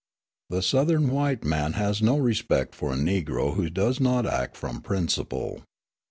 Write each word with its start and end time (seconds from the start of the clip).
The 0.49 0.63
Southern 0.63 1.11
white 1.11 1.43
man 1.45 1.73
has 1.73 2.01
no 2.01 2.17
respect 2.17 2.73
for 2.73 2.91
a 2.91 2.95
Negro 2.95 3.53
who 3.53 3.69
does 3.69 3.99
not 3.99 4.25
act 4.25 4.57
from 4.57 4.81
principle. 4.81 5.61